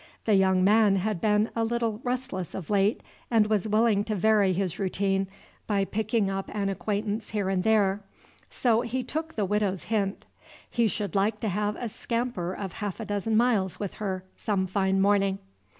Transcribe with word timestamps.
The 0.25 0.33
young 0.33 0.63
man 0.63 0.95
had 0.95 1.21
been 1.21 1.51
a 1.55 1.63
little 1.63 2.01
restless 2.03 2.55
of 2.55 2.71
late, 2.71 3.03
and 3.29 3.45
was 3.45 3.67
willing 3.67 4.03
to 4.05 4.15
vary 4.15 4.51
his 4.51 4.79
routine 4.79 5.27
by 5.67 5.85
picking 5.85 6.27
up 6.27 6.49
an 6.55 6.69
acquaintance 6.69 7.29
here 7.29 7.49
and 7.49 7.63
there. 7.63 8.01
So 8.49 8.81
he 8.81 9.03
took 9.03 9.35
the 9.35 9.45
Widow's 9.45 9.83
hint. 9.83 10.25
He 10.67 10.87
should 10.87 11.13
like 11.13 11.39
to 11.41 11.49
have 11.49 11.75
a 11.75 11.87
scamper 11.87 12.51
of 12.51 12.73
half 12.73 12.99
a 12.99 13.05
dozen 13.05 13.37
miles 13.37 13.79
with 13.79 13.93
her 14.01 14.23
some 14.35 14.65
fine 14.65 14.99
morning. 14.99 15.37